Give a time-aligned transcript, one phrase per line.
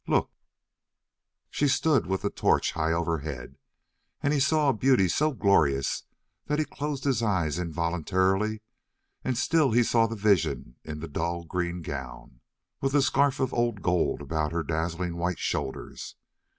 [0.07, 0.31] "Look!"
[1.51, 3.59] She stood with the torch high overhead,
[4.23, 6.05] and he saw a beauty so glorious
[6.47, 8.63] that he closed his eyes involuntarily
[9.23, 12.39] and still he saw the vision in the dull green gown,
[12.81, 16.15] with the scarf of old gold about her dazzling white shoulders.